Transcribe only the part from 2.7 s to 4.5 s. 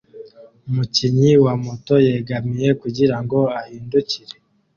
kugirango ahindukire